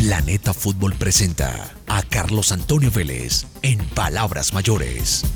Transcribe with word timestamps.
Planeta 0.00 0.54
Fútbol 0.54 0.94
presenta 0.94 1.76
a 1.86 2.02
Carlos 2.02 2.52
Antonio 2.52 2.90
Vélez 2.90 3.44
en 3.60 3.86
Palabras 3.90 4.54
Mayores. 4.54 5.26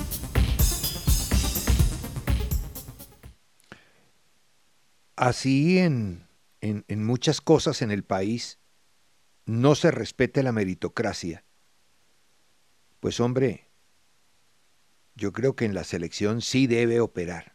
Así 5.16 5.76
en, 5.76 6.26
en, 6.62 6.86
en 6.88 7.04
muchas 7.04 7.42
cosas 7.42 7.82
en 7.82 7.90
el 7.90 8.04
país 8.04 8.58
no 9.44 9.74
se 9.74 9.90
respete 9.90 10.42
la 10.42 10.52
meritocracia. 10.52 11.44
Pues 13.00 13.20
hombre, 13.20 13.68
yo 15.14 15.34
creo 15.34 15.56
que 15.56 15.66
en 15.66 15.74
la 15.74 15.84
selección 15.84 16.40
sí 16.40 16.66
debe 16.66 17.00
operar. 17.00 17.54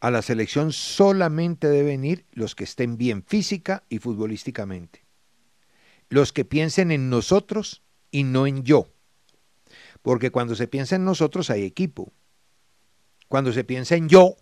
A 0.00 0.10
la 0.10 0.22
selección 0.22 0.72
solamente 0.72 1.68
deben 1.68 2.06
ir 2.06 2.24
los 2.32 2.54
que 2.54 2.64
estén 2.64 2.96
bien 2.96 3.22
física 3.22 3.84
y 3.90 3.98
futbolísticamente. 3.98 5.07
Los 6.08 6.32
que 6.32 6.44
piensen 6.44 6.90
en 6.90 7.10
nosotros 7.10 7.82
y 8.10 8.24
no 8.24 8.46
en 8.46 8.62
yo. 8.64 8.88
Porque 10.02 10.30
cuando 10.30 10.54
se 10.54 10.68
piensa 10.68 10.96
en 10.96 11.04
nosotros 11.04 11.50
hay 11.50 11.64
equipo. 11.64 12.12
Cuando 13.28 13.52
se 13.52 13.64
piensa 13.64 13.94
en 13.94 14.08
yo, 14.08 14.36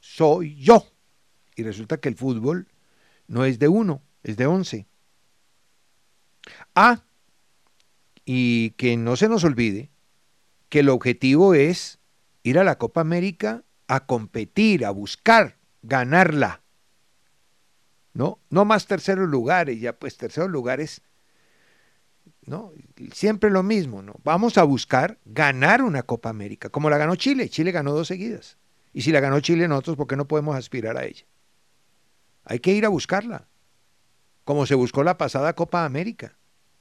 soy 0.00 0.54
yo. 0.56 0.86
Y 1.56 1.62
resulta 1.62 1.98
que 1.98 2.08
el 2.08 2.14
fútbol 2.14 2.68
no 3.26 3.44
es 3.44 3.58
de 3.58 3.68
uno, 3.68 4.02
es 4.22 4.36
de 4.36 4.46
once. 4.46 4.86
Ah, 6.74 7.02
y 8.24 8.70
que 8.70 8.96
no 8.96 9.16
se 9.16 9.28
nos 9.28 9.44
olvide 9.44 9.90
que 10.68 10.80
el 10.80 10.88
objetivo 10.88 11.54
es 11.54 11.98
ir 12.42 12.58
a 12.58 12.64
la 12.64 12.78
Copa 12.78 13.00
América 13.00 13.64
a 13.86 14.06
competir, 14.06 14.84
a 14.84 14.90
buscar 14.90 15.56
ganarla. 15.82 16.62
¿No? 18.18 18.40
No 18.50 18.64
más 18.64 18.88
terceros 18.88 19.28
lugares, 19.28 19.80
ya 19.80 19.92
pues 19.92 20.16
terceros 20.16 20.50
lugares, 20.50 21.02
¿no? 22.46 22.72
Siempre 23.12 23.48
lo 23.48 23.62
mismo, 23.62 24.02
¿no? 24.02 24.16
Vamos 24.24 24.58
a 24.58 24.64
buscar 24.64 25.20
ganar 25.24 25.82
una 25.82 26.02
Copa 26.02 26.28
América, 26.28 26.68
como 26.68 26.90
la 26.90 26.98
ganó 26.98 27.14
Chile. 27.14 27.48
Chile 27.48 27.70
ganó 27.70 27.92
dos 27.92 28.08
seguidas. 28.08 28.58
Y 28.92 29.02
si 29.02 29.12
la 29.12 29.20
ganó 29.20 29.38
Chile 29.38 29.68
nosotros, 29.68 29.96
¿por 29.96 30.08
qué 30.08 30.16
no 30.16 30.26
podemos 30.26 30.56
aspirar 30.56 30.96
a 30.96 31.04
ella? 31.04 31.26
Hay 32.42 32.58
que 32.58 32.72
ir 32.72 32.84
a 32.84 32.88
buscarla, 32.88 33.46
como 34.42 34.66
se 34.66 34.74
buscó 34.74 35.04
la 35.04 35.16
pasada 35.16 35.52
Copa 35.52 35.84
América. 35.84 36.36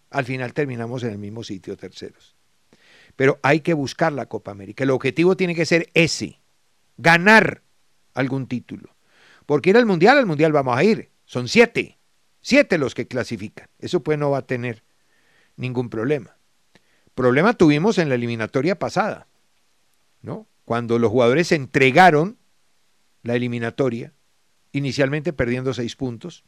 Al 0.09 0.25
final 0.25 0.55
terminamos 0.55 1.03
en 1.03 1.11
el 1.11 1.19
mismo 1.19 1.43
sitio, 1.43 1.77
terceros. 1.77 2.35
Pero 3.15 3.39
hay 3.43 3.59
que 3.59 3.75
buscar 3.75 4.11
la 4.11 4.25
Copa 4.25 4.49
América. 4.49 4.85
El 4.85 4.89
objetivo 4.89 5.37
tiene 5.37 5.53
que 5.53 5.67
ser 5.67 5.91
ese, 5.93 6.41
ganar 6.97 7.61
algún 8.15 8.47
título. 8.47 8.95
Porque 9.45 9.69
ir 9.69 9.77
al 9.77 9.85
Mundial, 9.85 10.17
al 10.17 10.25
Mundial 10.25 10.51
vamos 10.51 10.75
a 10.75 10.83
ir. 10.83 11.11
Son 11.27 11.49
siete, 11.49 11.99
siete 12.41 12.77
los 12.77 12.95
que 12.95 13.05
clasifican. 13.07 13.67
Eso 13.79 14.01
pues 14.01 14.17
no 14.17 14.31
va 14.31 14.39
a 14.39 14.47
tener 14.47 14.83
ningún 15.57 15.89
problema. 15.89 16.37
Problema 17.13 17.53
tuvimos 17.53 17.97
en 17.97 18.09
la 18.09 18.15
eliminatoria 18.15 18.79
pasada, 18.79 19.27
¿no? 20.21 20.47
Cuando 20.63 20.99
los 20.99 21.11
jugadores 21.11 21.51
entregaron 21.51 22.37
la 23.23 23.35
eliminatoria, 23.35 24.13
inicialmente 24.71 25.33
perdiendo 25.33 25.73
seis 25.73 25.97
puntos, 25.97 26.45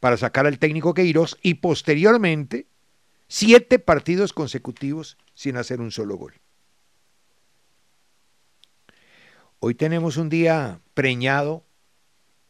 para 0.00 0.16
sacar 0.16 0.46
al 0.46 0.58
técnico 0.58 0.94
Queiroz 0.94 1.36
y 1.42 1.54
posteriormente 1.54 2.66
siete 3.26 3.78
partidos 3.78 4.32
consecutivos 4.32 5.18
sin 5.34 5.58
hacer 5.58 5.80
un 5.82 5.90
solo 5.90 6.16
gol. 6.16 6.34
Hoy 9.58 9.74
tenemos 9.74 10.16
un 10.16 10.30
día 10.30 10.80
preñado 10.94 11.66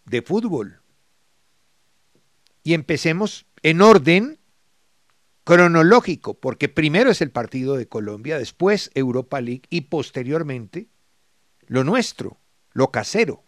de 0.04 0.22
fútbol. 0.22 0.82
Y 2.68 2.74
empecemos 2.74 3.46
en 3.62 3.80
orden 3.80 4.38
cronológico, 5.44 6.38
porque 6.38 6.68
primero 6.68 7.10
es 7.10 7.22
el 7.22 7.30
partido 7.30 7.78
de 7.78 7.88
Colombia, 7.88 8.36
después 8.36 8.90
Europa 8.94 9.40
League 9.40 9.62
y 9.70 9.80
posteriormente 9.80 10.90
lo 11.66 11.82
nuestro, 11.82 12.36
lo 12.72 12.90
casero. 12.90 13.42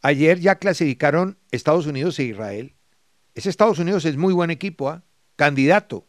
Ayer 0.00 0.40
ya 0.40 0.54
clasificaron 0.54 1.36
Estados 1.50 1.86
Unidos 1.86 2.18
e 2.18 2.22
Israel. 2.22 2.76
Ese 3.34 3.50
Estados 3.50 3.78
Unidos 3.78 4.06
es 4.06 4.16
muy 4.16 4.32
buen 4.32 4.50
equipo, 4.50 4.88
¿ah? 4.88 5.04
candidato, 5.36 6.06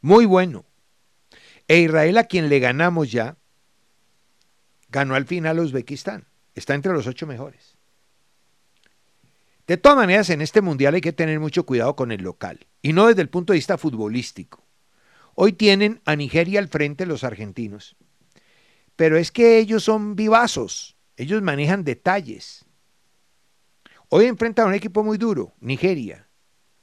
muy 0.00 0.24
bueno. 0.24 0.64
E 1.68 1.80
Israel 1.80 2.16
a 2.16 2.24
quien 2.24 2.48
le 2.48 2.58
ganamos 2.58 3.12
ya, 3.12 3.36
ganó 4.88 5.14
al 5.14 5.26
final 5.26 5.58
a 5.58 5.60
Uzbekistán. 5.60 6.26
Está 6.54 6.72
entre 6.72 6.94
los 6.94 7.06
ocho 7.06 7.26
mejores. 7.26 7.75
De 9.66 9.76
todas 9.76 9.96
maneras, 9.96 10.30
en 10.30 10.42
este 10.42 10.60
mundial 10.60 10.94
hay 10.94 11.00
que 11.00 11.12
tener 11.12 11.40
mucho 11.40 11.66
cuidado 11.66 11.96
con 11.96 12.12
el 12.12 12.22
local, 12.22 12.66
y 12.82 12.92
no 12.92 13.08
desde 13.08 13.22
el 13.22 13.28
punto 13.28 13.52
de 13.52 13.58
vista 13.58 13.78
futbolístico. 13.78 14.64
Hoy 15.34 15.52
tienen 15.52 16.00
a 16.04 16.14
Nigeria 16.14 16.60
al 16.60 16.68
frente 16.68 17.04
los 17.04 17.24
argentinos, 17.24 17.96
pero 18.94 19.18
es 19.18 19.32
que 19.32 19.58
ellos 19.58 19.82
son 19.82 20.14
vivazos, 20.14 20.96
ellos 21.16 21.42
manejan 21.42 21.84
detalles. 21.84 22.64
Hoy 24.08 24.26
enfrentan 24.26 24.66
a 24.66 24.68
un 24.68 24.74
equipo 24.74 25.02
muy 25.02 25.18
duro, 25.18 25.54
Nigeria, 25.60 26.28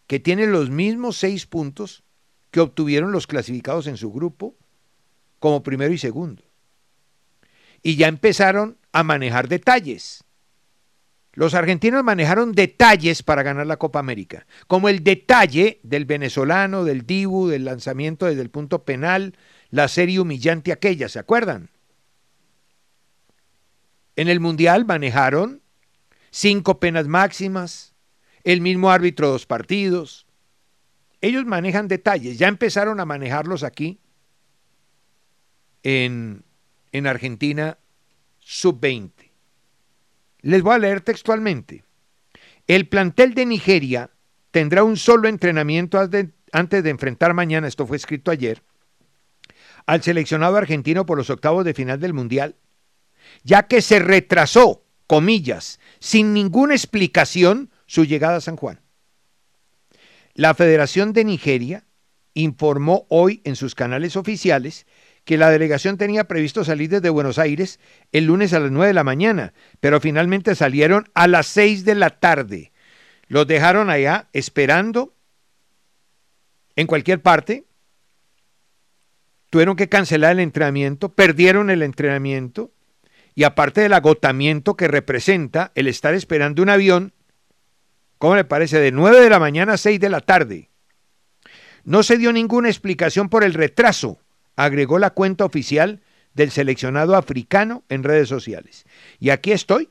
que 0.08 0.20
tiene 0.20 0.46
los 0.46 0.70
mismos 0.70 1.18
seis 1.18 1.48
puntos 1.48 2.04
que 2.52 2.60
obtuvieron 2.60 3.12
los 3.12 3.28
clasificados 3.28 3.88
en 3.88 3.98
su 3.98 4.12
grupo 4.12 4.56
como 5.40 5.64
primero 5.64 5.94
y 5.94 5.98
segundo. 5.98 6.44
Y 7.82 7.96
ya 7.96 8.08
empezaron 8.08 8.78
a 8.92 9.04
manejar 9.04 9.48
detalles. 9.48 10.24
Los 11.36 11.56
argentinos 11.56 12.04
manejaron 12.04 12.52
detalles 12.52 13.24
para 13.24 13.42
ganar 13.42 13.66
la 13.66 13.78
Copa 13.78 14.00
América, 14.00 14.46
como 14.68 14.88
el 14.88 15.04
detalle 15.04 15.80
del 15.82 16.06
venezolano, 16.06 16.84
del 16.84 17.08
Dibu, 17.08 17.48
del 17.48 17.66
lanzamiento 17.66 18.28
desde 18.28 18.44
el 18.44 18.52
punto 18.52 18.84
penal, 18.84 19.36
la 19.72 19.88
serie 19.88 20.20
humillante 20.20 20.72
aquella, 20.72 21.10
¿se 21.10 21.18
acuerdan? 21.18 21.70
En 24.16 24.28
el 24.28 24.40
Mundial 24.40 24.86
manejaron 24.86 25.64
cinco 26.30 26.80
penas 26.80 27.08
máximas, 27.08 27.96
el 28.44 28.62
mismo 28.62 28.92
árbitro 28.92 29.30
dos 29.30 29.48
partidos. 29.48 30.28
Ellos 31.20 31.46
manejan 31.46 31.88
detalles, 31.88 32.38
ya 32.38 32.48
empezaron 32.48 33.00
a 33.00 33.06
manejarlos 33.06 33.64
aquí 33.64 34.00
en, 35.82 36.44
en 36.92 37.08
Argentina 37.08 37.80
sub-20. 38.40 39.23
Les 40.44 40.62
voy 40.62 40.76
a 40.76 40.80
leer 40.80 41.02
textualmente. 41.02 41.84
El 42.68 42.88
plantel 42.88 43.34
de 43.34 43.46
Nigeria 43.46 44.12
tendrá 44.52 44.84
un 44.84 44.98
solo 44.98 45.28
entrenamiento 45.28 45.98
antes 46.00 46.84
de 46.84 46.90
enfrentar 46.90 47.34
mañana, 47.34 47.68
esto 47.68 47.88
fue 47.88 47.98
escrito 47.98 48.30
ayer, 48.30 48.62
al 49.86 50.04
seleccionado 50.04 50.58
argentino 50.58 51.06
por 51.06 51.18
los 51.18 51.30
octavos 51.30 51.66
de 51.66 51.74
final 51.74 52.00
del 52.00 52.14
Mundial, 52.14 52.56
ya 53.44 53.64
que 53.64 53.82
se 53.82 54.00
retrasó, 54.00 54.84
comillas, 55.08 55.80
sin 56.00 56.34
ninguna 56.34 56.76
explicación 56.76 57.72
su 57.86 58.06
llegada 58.06 58.38
a 58.38 58.42
San 58.42 58.58
Juan. 58.58 58.82
La 60.34 60.54
Federación 60.54 61.14
de 61.14 61.24
Nigeria 61.24 61.86
informó 62.34 63.06
hoy 63.10 63.42
en 63.46 63.56
sus 63.56 63.76
canales 63.76 64.16
oficiales 64.18 64.86
que 65.26 65.38
la 65.38 65.50
delegación 65.50 65.98
tenía 65.98 66.26
previsto 66.26 66.64
salir 66.64 66.90
desde 66.90 67.10
Buenos 67.10 67.40
Aires 67.40 67.80
el 68.12 68.26
lunes 68.26 68.54
a 68.54 68.60
las 68.60 68.72
9 68.72 68.88
de 68.88 68.94
la 68.94 69.04
mañana, 69.04 69.54
pero 69.80 70.02
finalmente 70.02 70.56
salieron 70.56 71.10
a 71.14 71.28
las 71.28 71.48
6 71.48 71.86
de 71.86 71.96
la 71.96 72.10
tarde. 72.10 72.72
Los 73.28 73.48
dejaron 73.48 73.90
allá 73.90 74.28
esperando 74.34 75.14
en 76.76 76.88
cualquier 76.88 77.22
parte, 77.22 77.66
tuvieron 79.50 79.76
que 79.76 79.90
cancelar 79.90 80.32
el 80.32 80.40
entrenamiento, 80.40 81.10
perdieron 81.10 81.70
el 81.70 81.84
entrenamiento 81.84 82.72
y 83.36 83.44
aparte 83.44 83.82
del 83.82 83.94
agotamiento 83.94 84.76
que 84.76 84.88
representa 84.88 85.72
el 85.76 85.88
estar 85.88 86.14
esperando 86.14 86.62
un 86.62 86.70
avión, 86.70 87.14
¿cómo 88.18 88.36
le 88.36 88.44
parece? 88.44 88.80
De 88.80 88.92
9 88.92 89.22
de 89.22 89.30
la 89.30 89.40
mañana 89.40 89.74
a 89.74 89.78
6 89.78 90.00
de 90.00 90.10
la 90.10 90.22
tarde. 90.22 90.70
No 91.84 92.04
se 92.04 92.18
dio 92.18 92.32
ninguna 92.34 92.70
explicación 92.70 93.30
por 93.30 93.44
el 93.44 93.54
retraso, 93.54 94.23
agregó 94.56 95.00
la 95.00 95.12
cuenta 95.12 95.46
oficial 95.46 96.02
del 96.34 96.52
seleccionado 96.52 97.16
africano 97.16 97.84
en 97.90 98.04
redes 98.04 98.30
sociales. 98.30 98.86
Y 99.20 99.30
aquí 99.30 99.52
estoy, 99.52 99.90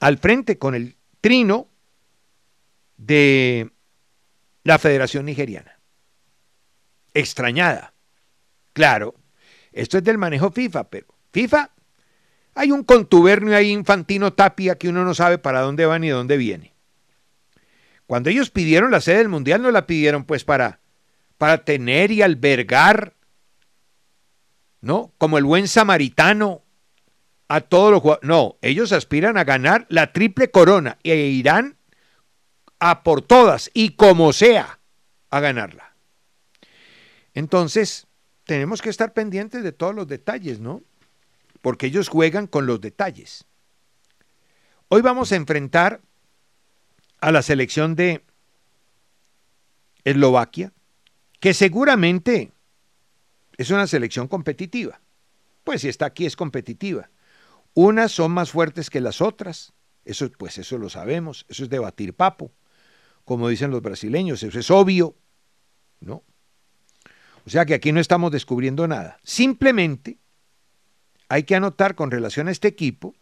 al 0.00 0.18
frente 0.18 0.58
con 0.58 0.74
el 0.74 0.96
trino 1.20 1.68
de 2.96 3.70
la 4.64 4.78
Federación 4.78 5.26
Nigeriana. 5.26 5.78
Extrañada. 7.14 7.94
Claro, 8.72 9.14
esto 9.72 9.98
es 9.98 10.04
del 10.04 10.18
manejo 10.18 10.50
FIFA, 10.50 10.90
pero 10.90 11.06
FIFA 11.32 11.70
hay 12.54 12.72
un 12.72 12.84
contubernio 12.84 13.54
ahí 13.54 13.70
infantino 13.70 14.32
tapia 14.32 14.76
que 14.78 14.88
uno 14.88 15.04
no 15.04 15.14
sabe 15.14 15.38
para 15.38 15.60
dónde 15.60 15.84
va 15.86 15.98
ni 15.98 16.08
de 16.08 16.14
dónde 16.14 16.36
viene. 16.36 16.72
Cuando 18.06 18.30
ellos 18.30 18.50
pidieron 18.50 18.90
la 18.90 19.00
sede 19.00 19.18
del 19.18 19.28
Mundial, 19.28 19.62
no 19.62 19.70
la 19.70 19.86
pidieron 19.86 20.24
pues 20.24 20.44
para, 20.44 20.80
para 21.38 21.64
tener 21.64 22.10
y 22.12 22.22
albergar, 22.22 23.15
¿no? 24.86 25.12
Como 25.18 25.36
el 25.36 25.44
buen 25.44 25.68
samaritano 25.68 26.62
a 27.48 27.60
todos 27.60 27.90
los 27.90 28.00
jugadores. 28.00 28.26
No, 28.26 28.56
ellos 28.62 28.92
aspiran 28.92 29.36
a 29.36 29.44
ganar 29.44 29.86
la 29.90 30.12
triple 30.12 30.50
corona 30.50 30.98
e 31.02 31.16
irán 31.16 31.76
a 32.78 33.02
por 33.02 33.20
todas 33.20 33.70
y 33.74 33.90
como 33.90 34.32
sea 34.32 34.80
a 35.30 35.40
ganarla. 35.40 35.94
Entonces, 37.34 38.06
tenemos 38.44 38.80
que 38.80 38.88
estar 38.88 39.12
pendientes 39.12 39.62
de 39.62 39.72
todos 39.72 39.94
los 39.94 40.06
detalles, 40.06 40.60
¿no? 40.60 40.82
porque 41.66 41.86
ellos 41.86 42.08
juegan 42.08 42.46
con 42.46 42.64
los 42.66 42.80
detalles. 42.80 43.44
Hoy 44.86 45.02
vamos 45.02 45.32
a 45.32 45.34
enfrentar 45.34 46.00
a 47.20 47.32
la 47.32 47.42
selección 47.42 47.96
de 47.96 48.22
Eslovaquia, 50.04 50.72
que 51.40 51.54
seguramente 51.54 52.52
es 53.56 53.70
una 53.70 53.86
selección 53.86 54.28
competitiva. 54.28 55.00
Pues 55.64 55.80
si 55.82 55.88
está 55.88 56.06
aquí 56.06 56.26
es 56.26 56.36
competitiva. 56.36 57.10
Unas 57.74 58.12
son 58.12 58.32
más 58.32 58.50
fuertes 58.50 58.88
que 58.88 59.00
las 59.00 59.20
otras, 59.20 59.72
eso 60.04 60.30
pues 60.30 60.56
eso 60.58 60.78
lo 60.78 60.88
sabemos, 60.88 61.44
eso 61.48 61.64
es 61.64 61.70
debatir 61.70 62.14
papo, 62.14 62.52
como 63.24 63.48
dicen 63.48 63.70
los 63.70 63.82
brasileños, 63.82 64.42
eso 64.42 64.58
es 64.58 64.70
obvio, 64.70 65.16
¿no? 66.00 66.22
O 67.44 67.50
sea 67.50 67.66
que 67.66 67.74
aquí 67.74 67.92
no 67.92 68.00
estamos 68.00 68.32
descubriendo 68.32 68.88
nada. 68.88 69.18
Simplemente 69.22 70.18
hay 71.28 71.42
que 71.42 71.54
anotar 71.54 71.94
con 71.94 72.10
relación 72.10 72.48
a 72.48 72.52
este 72.52 72.68
equipo 72.68 73.14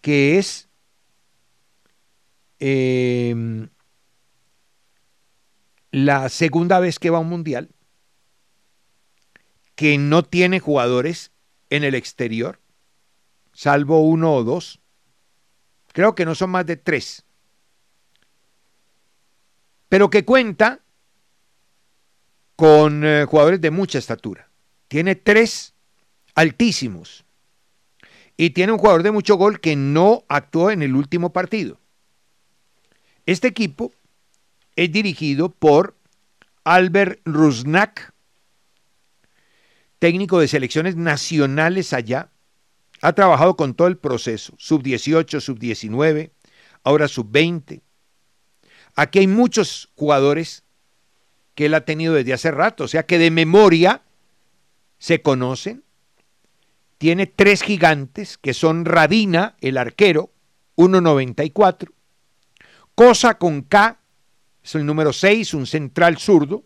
que 0.00 0.38
es 0.38 0.68
em, 2.58 3.68
la 5.90 6.28
segunda 6.28 6.78
vez 6.78 6.98
que 6.98 7.10
va 7.10 7.18
a 7.18 7.22
un 7.22 7.28
mundial, 7.28 7.73
que 9.74 9.98
no 9.98 10.22
tiene 10.22 10.60
jugadores 10.60 11.32
en 11.70 11.84
el 11.84 11.94
exterior, 11.94 12.60
salvo 13.52 14.00
uno 14.00 14.34
o 14.34 14.44
dos. 14.44 14.80
Creo 15.92 16.14
que 16.14 16.24
no 16.24 16.34
son 16.34 16.50
más 16.50 16.66
de 16.66 16.76
tres. 16.76 17.24
Pero 19.88 20.10
que 20.10 20.24
cuenta 20.24 20.80
con 22.56 23.04
eh, 23.04 23.26
jugadores 23.28 23.60
de 23.60 23.70
mucha 23.70 23.98
estatura. 23.98 24.48
Tiene 24.88 25.14
tres 25.14 25.74
altísimos. 26.34 27.24
Y 28.36 28.50
tiene 28.50 28.72
un 28.72 28.78
jugador 28.78 29.02
de 29.02 29.12
mucho 29.12 29.36
gol 29.36 29.60
que 29.60 29.76
no 29.76 30.24
actuó 30.28 30.70
en 30.70 30.82
el 30.82 30.96
último 30.96 31.32
partido. 31.32 31.78
Este 33.26 33.48
equipo 33.48 33.92
es 34.76 34.90
dirigido 34.90 35.48
por 35.48 35.96
Albert 36.64 37.20
Rusnak, 37.24 38.13
técnico 39.98 40.38
de 40.38 40.48
selecciones 40.48 40.96
nacionales 40.96 41.92
allá. 41.92 42.30
Ha 43.00 43.12
trabajado 43.12 43.56
con 43.56 43.74
todo 43.74 43.88
el 43.88 43.98
proceso, 43.98 44.54
sub-18, 44.58 45.40
sub-19, 45.40 46.30
ahora 46.82 47.08
sub-20. 47.08 47.82
Aquí 48.96 49.18
hay 49.18 49.26
muchos 49.26 49.90
jugadores 49.96 50.62
que 51.54 51.66
él 51.66 51.74
ha 51.74 51.84
tenido 51.84 52.14
desde 52.14 52.32
hace 52.32 52.50
rato, 52.50 52.84
o 52.84 52.88
sea 52.88 53.04
que 53.04 53.18
de 53.18 53.30
memoria 53.30 54.02
se 54.98 55.22
conocen 55.22 55.84
tiene 57.04 57.26
tres 57.26 57.62
gigantes 57.62 58.38
que 58.38 58.54
son 58.54 58.86
Radina, 58.86 59.56
el 59.60 59.76
arquero, 59.76 60.30
1.94, 60.76 61.90
Cosa 62.94 63.34
con 63.34 63.60
K, 63.60 64.00
es 64.62 64.74
el 64.74 64.86
número 64.86 65.12
6, 65.12 65.52
un 65.52 65.66
central 65.66 66.16
zurdo, 66.16 66.64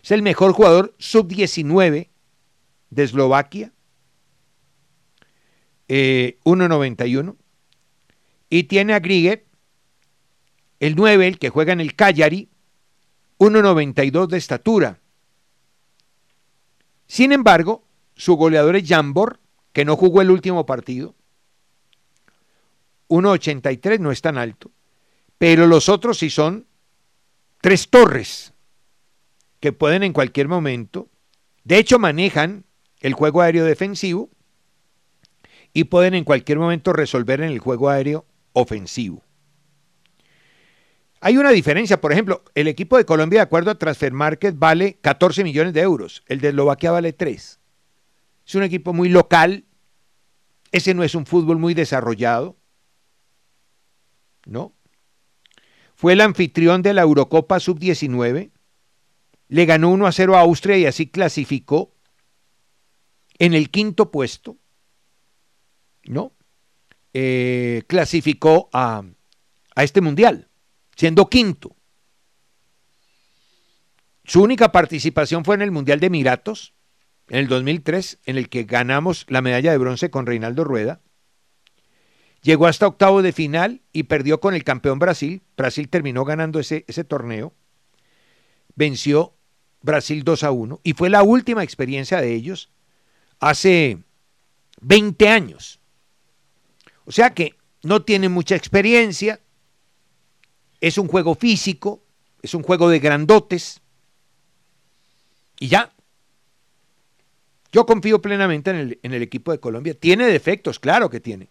es 0.00 0.12
el 0.12 0.22
mejor 0.22 0.52
jugador 0.52 0.94
sub-19 0.98 2.10
de 2.92 3.04
Eslovaquia, 3.04 3.72
1.91, 5.88 7.30
eh, 7.30 7.36
y 8.50 8.64
tiene 8.64 8.92
a 8.92 9.00
Grieger, 9.00 9.46
el 10.78 10.94
9, 10.94 11.26
el 11.26 11.38
que 11.38 11.48
juega 11.48 11.72
en 11.72 11.80
el 11.80 11.94
Cagliari, 11.96 12.50
1.92 13.38 14.26
de 14.26 14.36
estatura. 14.36 15.00
Sin 17.06 17.32
embargo, 17.32 17.82
su 18.14 18.34
goleador 18.34 18.76
es 18.76 18.86
Jambor, 18.86 19.40
que 19.72 19.86
no 19.86 19.96
jugó 19.96 20.20
el 20.20 20.30
último 20.30 20.66
partido. 20.66 21.14
1.83 23.08 24.00
no 24.00 24.12
es 24.12 24.20
tan 24.20 24.36
alto. 24.36 24.70
Pero 25.38 25.66
los 25.66 25.88
otros 25.88 26.18
sí 26.18 26.28
son 26.28 26.66
tres 27.62 27.88
torres 27.88 28.52
que 29.60 29.72
pueden 29.72 30.02
en 30.02 30.12
cualquier 30.12 30.48
momento. 30.48 31.08
De 31.64 31.78
hecho, 31.78 31.98
manejan 31.98 32.64
el 33.02 33.14
juego 33.14 33.42
aéreo 33.42 33.64
defensivo 33.64 34.30
y 35.74 35.84
pueden 35.84 36.14
en 36.14 36.24
cualquier 36.24 36.58
momento 36.58 36.92
resolver 36.92 37.40
en 37.40 37.50
el 37.50 37.58
juego 37.58 37.90
aéreo 37.90 38.24
ofensivo. 38.52 39.22
Hay 41.20 41.36
una 41.36 41.50
diferencia, 41.50 42.00
por 42.00 42.12
ejemplo, 42.12 42.42
el 42.54 42.68
equipo 42.68 42.96
de 42.96 43.04
Colombia, 43.04 43.40
de 43.40 43.44
acuerdo 43.44 43.70
a 43.70 43.78
Transfer 43.78 44.12
Market, 44.12 44.56
vale 44.58 44.98
14 45.00 45.44
millones 45.44 45.72
de 45.72 45.80
euros, 45.80 46.24
el 46.26 46.40
de 46.40 46.48
Eslovaquia 46.48 46.90
vale 46.90 47.12
3. 47.12 47.60
Es 48.46 48.54
un 48.54 48.62
equipo 48.62 48.92
muy 48.92 49.08
local. 49.08 49.64
Ese 50.72 50.94
no 50.94 51.04
es 51.04 51.14
un 51.14 51.26
fútbol 51.26 51.58
muy 51.58 51.74
desarrollado. 51.74 52.56
¿No? 54.46 54.74
Fue 55.94 56.14
el 56.14 56.20
anfitrión 56.20 56.82
de 56.82 56.94
la 56.94 57.02
Eurocopa 57.02 57.60
Sub-19. 57.60 58.50
Le 59.48 59.66
ganó 59.66 59.90
1 59.90 60.06
a 60.06 60.12
0 60.12 60.36
a 60.36 60.40
Austria 60.40 60.76
y 60.76 60.86
así 60.86 61.06
clasificó 61.06 61.91
en 63.42 63.54
el 63.54 63.70
quinto 63.70 64.12
puesto. 64.12 64.56
¿No? 66.04 66.32
Eh, 67.12 67.82
clasificó 67.88 68.70
a, 68.72 69.02
a 69.74 69.82
este 69.82 70.00
mundial, 70.00 70.48
siendo 70.94 71.28
quinto. 71.28 71.74
Su 74.24 74.42
única 74.42 74.70
participación 74.70 75.44
fue 75.44 75.56
en 75.56 75.62
el 75.62 75.72
Mundial 75.72 75.98
de 75.98 76.06
Emiratos, 76.06 76.74
en 77.28 77.38
el 77.40 77.48
2003, 77.48 78.20
en 78.26 78.36
el 78.36 78.48
que 78.48 78.62
ganamos 78.62 79.26
la 79.28 79.42
medalla 79.42 79.72
de 79.72 79.78
bronce 79.78 80.08
con 80.08 80.24
Reinaldo 80.24 80.62
Rueda. 80.62 81.00
Llegó 82.42 82.68
hasta 82.68 82.86
octavo 82.86 83.22
de 83.22 83.32
final 83.32 83.82
y 83.92 84.04
perdió 84.04 84.38
con 84.38 84.54
el 84.54 84.62
campeón 84.62 85.00
Brasil. 85.00 85.42
Brasil 85.56 85.88
terminó 85.88 86.24
ganando 86.24 86.60
ese, 86.60 86.84
ese 86.86 87.02
torneo. 87.02 87.52
Venció 88.76 89.34
Brasil 89.80 90.22
2 90.22 90.44
a 90.44 90.52
1 90.52 90.80
y 90.84 90.92
fue 90.92 91.10
la 91.10 91.24
última 91.24 91.64
experiencia 91.64 92.20
de 92.20 92.32
ellos 92.34 92.70
hace 93.42 93.98
20 94.80 95.28
años. 95.28 95.80
O 97.04 97.12
sea 97.12 97.34
que 97.34 97.56
no 97.82 98.02
tiene 98.02 98.28
mucha 98.28 98.54
experiencia, 98.54 99.40
es 100.80 100.96
un 100.96 101.08
juego 101.08 101.34
físico, 101.34 102.02
es 102.40 102.54
un 102.54 102.62
juego 102.62 102.88
de 102.88 103.00
grandotes 103.00 103.82
y 105.58 105.68
ya, 105.68 105.92
yo 107.72 107.84
confío 107.84 108.22
plenamente 108.22 108.70
en 108.70 108.76
el, 108.76 109.00
en 109.02 109.12
el, 109.12 109.22
equipo 109.22 109.50
de 109.50 109.60
Colombia. 109.60 109.94
Tiene 109.94 110.26
defectos, 110.26 110.78
claro 110.78 111.10
que 111.10 111.20
tiene. 111.20 111.50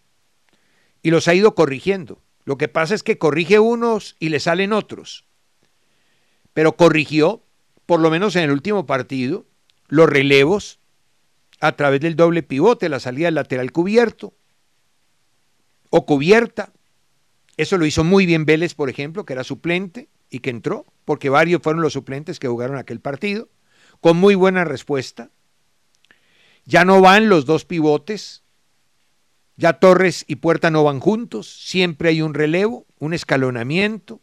Y 1.01 1.11
los 1.11 1.27
ha 1.27 1.33
ido 1.33 1.55
corrigiendo. 1.55 2.21
Lo 2.45 2.57
que 2.57 2.67
pasa 2.67 2.95
es 2.95 3.03
que 3.03 3.17
corrige 3.17 3.59
unos 3.59 4.15
y 4.19 4.29
le 4.29 4.39
salen 4.39 4.71
otros. 4.71 5.25
Pero 6.53 6.77
corrigió, 6.77 7.43
por 7.85 7.99
lo 7.99 8.09
menos 8.09 8.35
en 8.35 8.43
el 8.43 8.51
último 8.51 8.85
partido, 8.85 9.45
los 9.87 10.09
relevos 10.09 10.80
a 11.61 11.71
través 11.73 12.01
del 12.01 12.15
doble 12.15 12.43
pivote, 12.43 12.89
la 12.89 12.99
salida 12.99 13.31
lateral 13.31 13.71
cubierto 13.71 14.33
o 15.91 16.05
cubierta. 16.05 16.73
Eso 17.55 17.77
lo 17.77 17.85
hizo 17.85 18.03
muy 18.03 18.25
bien 18.25 18.45
Vélez, 18.45 18.73
por 18.73 18.89
ejemplo, 18.89 19.25
que 19.25 19.33
era 19.33 19.43
suplente. 19.43 20.09
y 20.33 20.39
que 20.39 20.49
entró, 20.49 20.85
porque 21.03 21.29
varios 21.29 21.61
fueron 21.61 21.81
los 21.81 21.91
suplentes 21.91 22.39
que 22.39 22.47
jugaron 22.47 22.77
aquel 22.77 23.01
partido, 23.01 23.49
con 23.99 24.15
muy 24.15 24.33
buena 24.33 24.63
respuesta. 24.63 25.29
Ya 26.63 26.85
no 26.85 27.01
van 27.01 27.27
los 27.27 27.45
dos 27.45 27.65
pivotes, 27.65 28.43
ya 29.57 29.73
Torres 29.73 30.23
y 30.27 30.37
Puerta 30.37 30.71
no 30.71 30.85
van 30.85 31.01
juntos, 31.01 31.47
siempre 31.47 32.09
hay 32.09 32.21
un 32.21 32.33
relevo, 32.33 32.85
un 32.97 33.13
escalonamiento. 33.13 34.21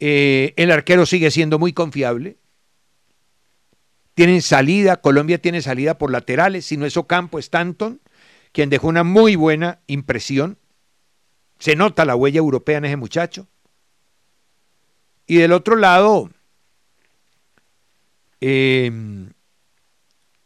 Eh, 0.00 0.52
el 0.56 0.70
arquero 0.70 1.06
sigue 1.06 1.30
siendo 1.30 1.58
muy 1.58 1.72
confiable. 1.72 2.36
Tienen 4.18 4.42
salida, 4.42 4.96
Colombia 4.96 5.40
tiene 5.40 5.62
salida 5.62 5.96
por 5.96 6.10
laterales, 6.10 6.66
si 6.66 6.76
no 6.76 6.86
es 6.86 6.96
Ocampo, 6.96 7.38
Stanton, 7.38 8.00
quien 8.50 8.68
dejó 8.68 8.88
una 8.88 9.04
muy 9.04 9.36
buena 9.36 9.78
impresión. 9.86 10.58
Se 11.60 11.76
nota 11.76 12.04
la 12.04 12.16
huella 12.16 12.38
europea 12.38 12.78
en 12.78 12.86
ese 12.86 12.96
muchacho. 12.96 13.46
Y 15.24 15.36
del 15.36 15.52
otro 15.52 15.76
lado 15.76 16.32
eh, 18.40 18.90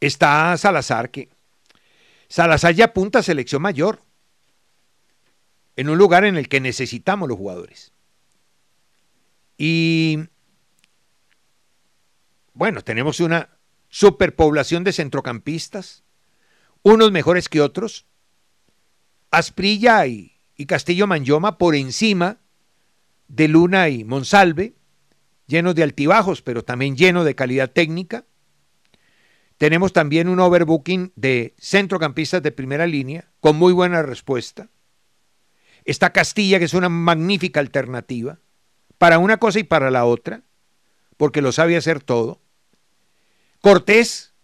está 0.00 0.54
Salazar, 0.58 1.10
que 1.10 1.30
Salazar 2.28 2.74
ya 2.74 2.84
apunta 2.84 3.20
a 3.20 3.22
selección 3.22 3.62
mayor, 3.62 4.02
en 5.76 5.88
un 5.88 5.96
lugar 5.96 6.26
en 6.26 6.36
el 6.36 6.50
que 6.50 6.60
necesitamos 6.60 7.26
los 7.26 7.38
jugadores. 7.38 7.90
Y 9.56 10.18
bueno, 12.52 12.82
tenemos 12.82 13.18
una 13.20 13.48
superpoblación 13.92 14.84
de 14.84 14.94
centrocampistas, 14.94 16.02
unos 16.82 17.12
mejores 17.12 17.50
que 17.50 17.60
otros. 17.60 18.06
Asprilla 19.30 20.06
y, 20.06 20.32
Castillo 20.66 21.06
Manyoma 21.06 21.58
por 21.58 21.74
encima 21.74 22.38
de 23.28 23.48
Luna 23.48 23.88
y 23.88 24.04
Monsalve, 24.04 24.74
llenos 25.46 25.74
de 25.74 25.82
altibajos, 25.82 26.40
pero 26.40 26.64
también 26.64 26.96
llenos 26.96 27.24
de 27.24 27.34
calidad 27.34 27.70
técnica. 27.70 28.24
Tenemos 29.58 29.92
también 29.92 30.28
un 30.28 30.40
overbooking 30.40 31.12
de 31.16 31.54
centrocampistas 31.58 32.42
de 32.42 32.52
primera 32.52 32.86
línea, 32.86 33.30
con 33.40 33.56
muy 33.56 33.72
buena 33.72 34.02
respuesta. 34.02 34.70
Está 35.84 36.12
Castilla, 36.12 36.58
que 36.58 36.64
es 36.64 36.74
una 36.74 36.88
magnífica 36.88 37.60
alternativa, 37.60 38.38
para 38.96 39.18
una 39.18 39.36
cosa 39.36 39.58
y 39.58 39.64
para 39.64 39.90
la 39.90 40.06
otra, 40.06 40.44
porque 41.16 41.42
lo 41.42 41.52
sabe 41.52 41.76
hacer 41.76 42.00
todo. 42.00 42.40
Cortés, 43.62 44.34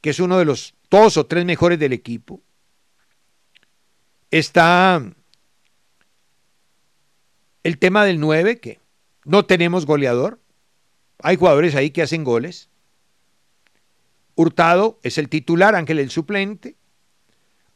que 0.00 0.10
es 0.10 0.18
uno 0.18 0.38
de 0.38 0.46
los 0.46 0.74
dos 0.90 1.18
o 1.18 1.26
tres 1.26 1.44
mejores 1.44 1.78
del 1.78 1.92
equipo. 1.92 2.40
Está 4.30 5.02
el 7.62 7.78
tema 7.78 8.04
del 8.06 8.20
9, 8.20 8.58
que 8.58 8.80
no 9.24 9.44
tenemos 9.44 9.84
goleador. 9.84 10.40
Hay 11.22 11.36
jugadores 11.36 11.74
ahí 11.74 11.90
que 11.90 12.00
hacen 12.00 12.24
goles. 12.24 12.70
Hurtado 14.34 14.98
es 15.02 15.18
el 15.18 15.28
titular, 15.28 15.74
Ángel 15.74 15.98
el 15.98 16.10
suplente. 16.10 16.76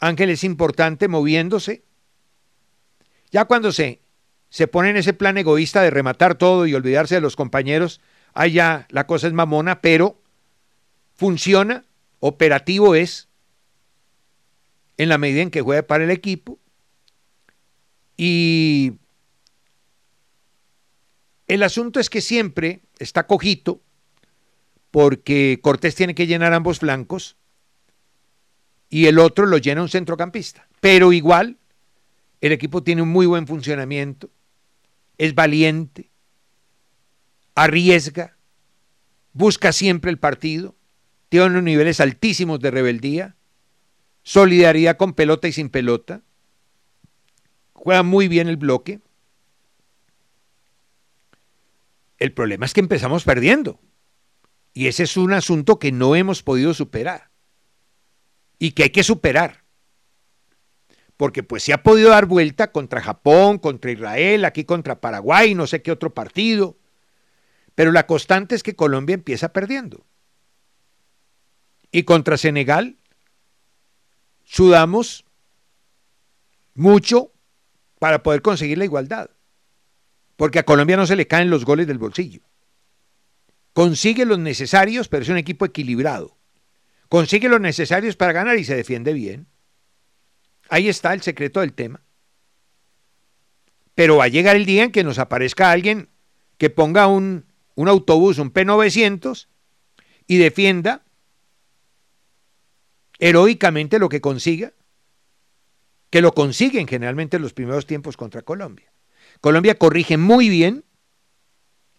Ángel 0.00 0.30
es 0.30 0.42
importante 0.42 1.06
moviéndose. 1.06 1.84
Ya 3.30 3.44
cuando 3.44 3.72
se, 3.72 4.00
se 4.48 4.68
pone 4.68 4.88
en 4.88 4.96
ese 4.96 5.12
plan 5.12 5.36
egoísta 5.36 5.82
de 5.82 5.90
rematar 5.90 6.36
todo 6.36 6.66
y 6.66 6.74
olvidarse 6.74 7.16
de 7.16 7.20
los 7.20 7.36
compañeros, 7.36 8.00
allá 8.34 8.86
la 8.90 9.06
cosa 9.06 9.26
es 9.26 9.32
mamona, 9.32 9.80
pero 9.80 10.20
funciona, 11.16 11.84
operativo 12.20 12.94
es, 12.94 13.28
en 14.96 15.08
la 15.08 15.18
medida 15.18 15.42
en 15.42 15.50
que 15.50 15.62
juega 15.62 15.82
para 15.82 16.04
el 16.04 16.10
equipo. 16.10 16.58
Y 18.16 18.94
el 21.46 21.62
asunto 21.62 22.00
es 22.00 22.10
que 22.10 22.20
siempre 22.20 22.80
está 22.98 23.26
cojito 23.26 23.80
porque 24.90 25.60
Cortés 25.62 25.94
tiene 25.94 26.14
que 26.14 26.26
llenar 26.26 26.52
ambos 26.52 26.80
flancos 26.80 27.36
y 28.90 29.06
el 29.06 29.18
otro 29.18 29.46
lo 29.46 29.58
llena 29.58 29.82
un 29.82 29.88
centrocampista. 29.88 30.66
Pero 30.80 31.12
igual, 31.12 31.58
el 32.40 32.52
equipo 32.52 32.82
tiene 32.82 33.02
un 33.02 33.08
muy 33.08 33.26
buen 33.26 33.46
funcionamiento, 33.46 34.30
es 35.16 35.34
valiente, 35.34 36.10
arriesga, 37.62 38.36
busca 39.32 39.72
siempre 39.72 40.10
el 40.10 40.18
partido, 40.18 40.76
tiene 41.28 41.46
unos 41.46 41.62
niveles 41.62 42.00
altísimos 42.00 42.60
de 42.60 42.70
rebeldía, 42.70 43.36
solidaridad 44.22 44.96
con 44.96 45.14
pelota 45.14 45.48
y 45.48 45.52
sin 45.52 45.68
pelota, 45.68 46.22
juega 47.72 48.02
muy 48.02 48.28
bien 48.28 48.48
el 48.48 48.56
bloque 48.56 49.00
El 52.18 52.32
problema 52.32 52.66
es 52.66 52.74
que 52.74 52.80
empezamos 52.80 53.24
perdiendo. 53.24 53.80
Y 54.74 54.88
ese 54.88 55.04
es 55.04 55.16
un 55.16 55.32
asunto 55.32 55.78
que 55.78 55.92
no 55.92 56.14
hemos 56.14 56.42
podido 56.42 56.74
superar. 56.74 57.30
Y 58.58 58.72
que 58.72 58.84
hay 58.84 58.90
que 58.90 59.04
superar. 59.04 59.64
Porque 61.16 61.42
pues 61.42 61.62
se 61.62 61.72
ha 61.72 61.82
podido 61.82 62.10
dar 62.10 62.26
vuelta 62.26 62.70
contra 62.70 63.00
Japón, 63.00 63.58
contra 63.58 63.90
Israel, 63.90 64.44
aquí 64.44 64.64
contra 64.64 65.00
Paraguay, 65.00 65.54
no 65.54 65.66
sé 65.66 65.82
qué 65.82 65.90
otro 65.90 66.14
partido. 66.14 66.76
Pero 67.78 67.92
la 67.92 68.08
constante 68.08 68.56
es 68.56 68.64
que 68.64 68.74
Colombia 68.74 69.14
empieza 69.14 69.52
perdiendo. 69.52 70.04
Y 71.92 72.02
contra 72.02 72.36
Senegal 72.36 72.96
sudamos 74.42 75.24
mucho 76.74 77.30
para 78.00 78.24
poder 78.24 78.42
conseguir 78.42 78.78
la 78.78 78.84
igualdad 78.84 79.30
porque 80.38 80.60
a 80.60 80.64
Colombia 80.64 80.96
no 80.96 81.04
se 81.04 81.16
le 81.16 81.26
caen 81.26 81.50
los 81.50 81.64
goles 81.64 81.88
del 81.88 81.98
bolsillo. 81.98 82.42
Consigue 83.72 84.24
los 84.24 84.38
necesarios, 84.38 85.08
pero 85.08 85.24
es 85.24 85.28
un 85.28 85.36
equipo 85.36 85.64
equilibrado. 85.64 86.36
Consigue 87.08 87.48
los 87.48 87.60
necesarios 87.60 88.14
para 88.14 88.32
ganar 88.32 88.56
y 88.56 88.62
se 88.62 88.76
defiende 88.76 89.12
bien. 89.12 89.48
Ahí 90.68 90.88
está 90.88 91.12
el 91.12 91.22
secreto 91.22 91.58
del 91.58 91.72
tema. 91.72 92.02
Pero 93.96 94.18
va 94.18 94.24
a 94.24 94.28
llegar 94.28 94.54
el 94.54 94.64
día 94.64 94.84
en 94.84 94.92
que 94.92 95.02
nos 95.02 95.18
aparezca 95.18 95.72
alguien 95.72 96.08
que 96.56 96.70
ponga 96.70 97.08
un, 97.08 97.47
un 97.78 97.86
autobús, 97.86 98.38
un 98.38 98.52
P900, 98.52 99.46
y 100.26 100.38
defienda 100.38 101.04
heroicamente 103.20 104.00
lo 104.00 104.08
que 104.08 104.20
consiga, 104.20 104.72
que 106.10 106.20
lo 106.20 106.32
consiguen 106.34 106.88
generalmente 106.88 107.36
en 107.36 107.42
los 107.42 107.52
primeros 107.52 107.86
tiempos 107.86 108.16
contra 108.16 108.42
Colombia. 108.42 108.92
Colombia 109.40 109.78
corrige 109.78 110.16
muy 110.16 110.48
bien. 110.48 110.86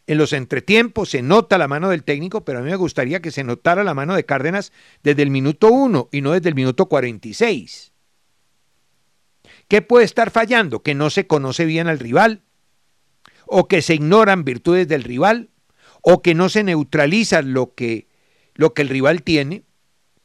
En 0.06 0.18
los 0.18 0.34
entretiempos 0.34 1.12
se 1.12 1.22
nota 1.22 1.58
la 1.58 1.70
mano 1.70 1.88
del 1.88 2.04
técnico, 2.04 2.44
pero 2.44 2.60
a 2.60 2.62
mí 2.62 2.70
me 2.70 2.76
gustaría 2.76 3.22
que 3.22 3.32
se 3.32 3.46
notara 3.46 3.86
la 3.86 3.94
mano 3.94 4.16
de 4.16 4.26
Cárdenas 4.26 4.74
desde 5.02 5.22
el 5.22 5.30
minuto 5.30 5.70
1 5.70 6.10
y 6.12 6.20
no 6.20 6.34
desde 6.34 6.50
el 6.50 6.56
minuto 6.56 6.88
46. 6.88 7.94
¿Qué 9.70 9.82
puede 9.82 10.04
estar 10.04 10.30
fallando? 10.30 10.84
Que 10.84 10.94
no 10.94 11.10
se 11.10 11.26
conoce 11.26 11.64
bien 11.64 11.88
al 11.88 12.00
rival, 12.00 12.42
o 13.46 13.70
que 13.70 13.82
se 13.82 13.96
ignoran 13.96 14.44
virtudes 14.44 14.90
del 14.90 15.06
rival, 15.06 15.49
o 16.02 16.22
que 16.22 16.36
no 16.36 16.50
se 16.50 16.64
neutraliza 16.64 17.42
lo 17.42 17.74
que, 17.76 18.08
lo 18.56 18.74
que 18.74 18.82
el 18.82 18.90
rival 18.90 19.24
tiene, 19.24 19.64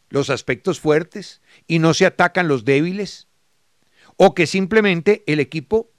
los 0.08 0.30
aspectos 0.30 0.80
fuertes, 0.80 1.40
y 1.66 1.78
no 1.78 1.94
se 1.94 2.06
atacan 2.06 2.48
los 2.48 2.64
débiles, 2.64 3.28
o 4.16 4.34
que 4.34 4.46
simplemente 4.46 5.24
el 5.26 5.40
equipo 5.40 5.90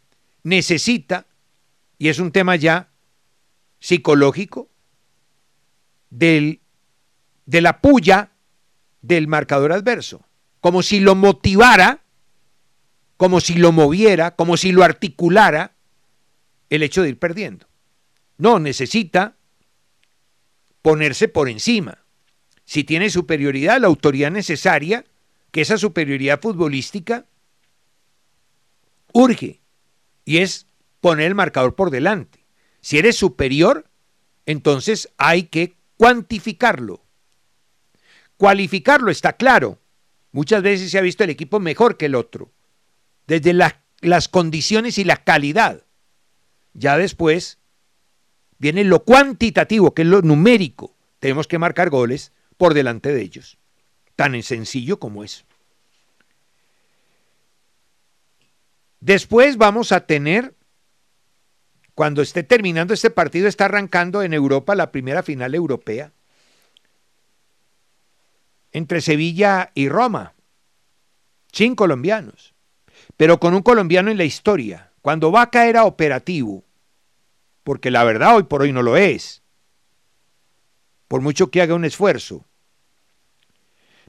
necesita, 0.43 1.27
y 1.97 2.09
es 2.09 2.19
un 2.19 2.31
tema 2.31 2.55
ya 2.55 2.89
psicológico, 3.79 4.69
del, 6.09 6.61
de 7.45 7.61
la 7.61 7.81
puya 7.81 8.31
del 9.01 9.27
marcador 9.27 9.73
adverso, 9.73 10.25
como 10.61 10.81
si 10.81 10.99
lo 10.99 11.15
motivara, 11.15 12.03
como 13.17 13.39
si 13.39 13.55
lo 13.55 13.71
moviera, 13.71 14.35
como 14.35 14.57
si 14.57 14.71
lo 14.71 14.83
articulara 14.83 15.75
el 16.69 16.83
hecho 16.83 17.01
de 17.01 17.09
ir 17.09 17.19
perdiendo. 17.19 17.67
No, 18.37 18.59
necesita 18.59 19.35
ponerse 20.85 21.27
por 21.27 21.49
encima. 21.49 22.05
Si 22.63 22.83
tiene 22.83 23.09
superioridad, 23.09 23.81
la 23.81 23.87
autoridad 23.87 24.29
necesaria, 24.29 25.03
que 25.49 25.61
esa 25.61 25.79
superioridad 25.79 26.39
futbolística 26.39 27.25
urge 29.11 29.61
y 30.25 30.37
es 30.37 30.67
poner 30.99 31.25
el 31.25 31.33
marcador 31.33 31.73
por 31.73 31.89
delante. 31.89 32.45
Si 32.81 32.99
eres 32.99 33.15
superior, 33.15 33.89
entonces 34.45 35.11
hay 35.17 35.45
que 35.45 35.75
cuantificarlo. 35.97 37.03
Cualificarlo 38.37 39.09
está 39.09 39.33
claro. 39.33 39.81
Muchas 40.31 40.61
veces 40.61 40.91
se 40.91 40.99
ha 40.99 41.01
visto 41.01 41.23
el 41.23 41.31
equipo 41.31 41.59
mejor 41.59 41.97
que 41.97 42.05
el 42.05 42.13
otro, 42.13 42.51
desde 43.25 43.53
las 43.53 44.27
condiciones 44.27 44.99
y 44.99 45.03
la 45.03 45.17
calidad. 45.17 45.81
Ya 46.75 46.95
después 46.95 47.57
viene 48.57 48.83
lo 48.83 49.03
cuantitativo, 49.03 49.93
que 49.93 50.03
es 50.03 50.07
lo 50.07 50.21
numérico. 50.21 50.95
Tenemos 51.19 51.47
que 51.47 51.59
marcar 51.59 51.89
goles 51.89 52.31
por 52.57 52.73
delante 52.73 53.13
de 53.13 53.21
ellos. 53.21 53.57
Tan 54.15 54.41
sencillo 54.43 54.99
como 54.99 55.23
eso. 55.23 55.45
Después 58.99 59.57
vamos 59.57 59.91
a 59.91 60.05
tener 60.05 60.55
cuando 61.93 62.21
esté 62.21 62.43
terminando 62.43 62.93
este 62.93 63.09
partido, 63.09 63.47
está 63.47 63.65
arrancando 63.65 64.21
en 64.21 64.33
Europa 64.33 64.75
la 64.75 64.91
primera 64.91 65.23
final 65.23 65.55
europea 65.55 66.11
entre 68.73 68.99
Sevilla 68.99 69.71
y 69.73 69.87
Roma, 69.87 70.33
sin 71.53 71.75
colombianos, 71.75 72.53
pero 73.15 73.39
con 73.39 73.53
un 73.53 73.61
colombiano 73.61 74.11
en 74.11 74.17
la 74.17 74.25
historia. 74.25 74.91
Cuando 75.01 75.31
Vaca 75.31 75.67
era 75.67 75.85
operativo, 75.85 76.64
porque 77.65 77.89
la 77.89 78.03
verdad 78.03 78.35
hoy 78.35 78.43
por 78.43 78.61
hoy 78.61 78.71
no 78.71 78.83
lo 78.83 78.95
es, 78.95 79.41
por 81.07 81.21
mucho 81.21 81.49
que 81.49 81.63
haga 81.63 81.73
un 81.73 81.83
esfuerzo, 81.83 82.45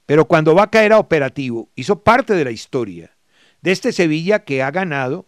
pero 0.05 0.29
cuando 0.29 0.55
Vaca 0.55 0.85
era 0.85 0.99
operativo, 0.99 1.71
hizo 1.75 2.05
parte 2.05 2.35
de 2.35 2.45
la 2.45 2.51
historia 2.51 3.17
de 3.63 3.73
este 3.73 3.93
Sevilla 3.93 4.45
que 4.45 4.63
ha 4.63 4.71
ganado 4.71 5.27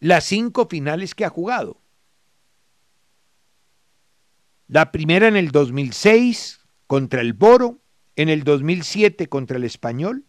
las 0.00 0.24
cinco 0.24 0.66
finales 0.68 1.14
que 1.14 1.24
ha 1.24 1.28
jugado. 1.28 1.80
La 4.66 4.90
primera 4.90 5.28
en 5.28 5.36
el 5.36 5.52
2006 5.52 6.58
contra 6.88 7.20
el 7.20 7.32
Boro, 7.32 7.78
en 8.16 8.28
el 8.28 8.42
2007 8.42 9.28
contra 9.28 9.56
el 9.56 9.62
Español, 9.62 10.24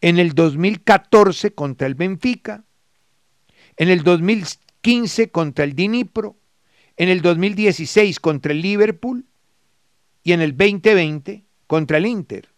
en 0.00 0.18
el 0.18 0.34
2014 0.34 1.54
contra 1.54 1.86
el 1.86 1.94
Benfica, 1.94 2.64
en 3.76 3.90
el 3.90 4.02
2015 4.88 5.30
contra 5.30 5.64
el 5.66 5.74
Dinipro, 5.74 6.36
en 6.96 7.10
el 7.10 7.20
2016 7.20 8.20
contra 8.20 8.52
el 8.52 8.62
Liverpool 8.62 9.26
y 10.22 10.32
en 10.32 10.40
el 10.40 10.56
2020 10.56 11.44
contra 11.66 11.98
el 11.98 12.06
Inter. 12.06 12.48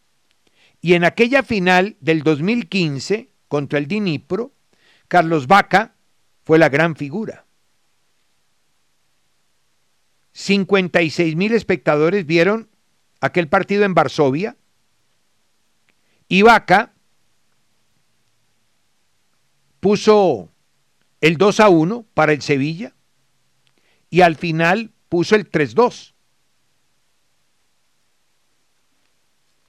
Y 0.80 0.94
en 0.94 1.04
aquella 1.04 1.42
final 1.42 1.96
del 2.00 2.22
2015 2.22 3.30
contra 3.48 3.80
el 3.80 3.88
Dinipro, 3.88 4.52
Carlos 5.08 5.48
Vaca 5.48 5.96
fue 6.44 6.58
la 6.58 6.68
gran 6.68 6.94
figura. 6.94 7.46
56 10.32 11.34
mil 11.34 11.52
espectadores 11.52 12.26
vieron 12.26 12.70
aquel 13.20 13.48
partido 13.48 13.84
en 13.84 13.94
Varsovia 13.94 14.56
y 16.28 16.42
Vaca 16.42 16.94
puso 19.80 20.49
el 21.20 21.36
2 21.36 21.60
a 21.60 21.68
1 21.68 22.06
para 22.14 22.32
el 22.32 22.42
Sevilla 22.42 22.94
y 24.08 24.22
al 24.22 24.36
final 24.36 24.92
puso 25.08 25.36
el 25.36 25.50
3-2. 25.50 26.14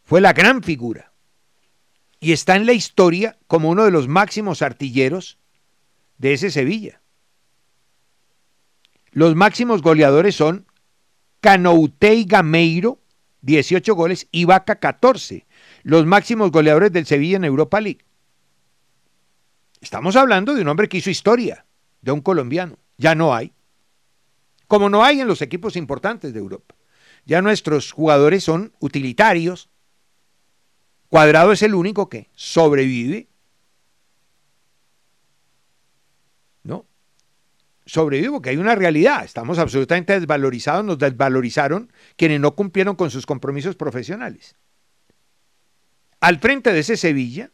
Fue 0.03 0.21
la 0.21 0.33
gran 0.33 0.63
figura 0.63 1.13
y 2.19 2.33
está 2.33 2.55
en 2.55 2.65
la 2.65 2.73
historia 2.73 3.37
como 3.47 3.69
uno 3.69 3.85
de 3.85 3.91
los 3.91 4.07
máximos 4.07 4.61
artilleros 4.61 5.37
de 6.17 6.33
ese 6.33 6.51
Sevilla. 6.51 7.01
Los 9.11 9.35
máximos 9.35 9.81
goleadores 9.81 10.35
son 10.35 10.65
Canoutei 11.41 12.23
Gameiro, 12.25 12.99
18 13.41 13.95
goles, 13.95 14.27
y 14.31 14.45
Vaca, 14.45 14.75
14. 14.77 15.47
Los 15.83 16.05
máximos 16.05 16.51
goleadores 16.51 16.91
del 16.93 17.05
Sevilla 17.05 17.37
en 17.37 17.43
Europa 17.43 17.81
League. 17.81 18.05
Estamos 19.81 20.15
hablando 20.15 20.53
de 20.53 20.61
un 20.61 20.67
hombre 20.67 20.87
que 20.87 20.97
hizo 20.97 21.09
historia, 21.09 21.65
de 22.01 22.11
un 22.11 22.21
colombiano. 22.21 22.77
Ya 22.97 23.15
no 23.15 23.35
hay. 23.35 23.51
Como 24.67 24.89
no 24.89 25.03
hay 25.03 25.19
en 25.19 25.27
los 25.27 25.41
equipos 25.41 25.75
importantes 25.75 26.33
de 26.33 26.39
Europa. 26.39 26.75
Ya 27.25 27.41
nuestros 27.41 27.91
jugadores 27.91 28.43
son 28.43 28.73
utilitarios. 28.79 29.69
Cuadrado 31.09 31.51
es 31.51 31.61
el 31.61 31.75
único 31.75 32.07
que 32.07 32.29
sobrevive 32.33 33.27
sobrevivo, 37.91 38.35
porque 38.35 38.51
hay 38.51 38.57
una 38.57 38.75
realidad. 38.75 39.25
Estamos 39.25 39.59
absolutamente 39.59 40.17
desvalorizados, 40.19 40.85
nos 40.85 40.97
desvalorizaron 40.97 41.91
quienes 42.15 42.39
no 42.39 42.55
cumplieron 42.55 42.95
con 42.95 43.11
sus 43.11 43.25
compromisos 43.25 43.75
profesionales. 43.75 44.55
Al 46.21 46.39
frente 46.39 46.71
de 46.71 46.79
ese 46.79 46.95
Sevilla 46.97 47.51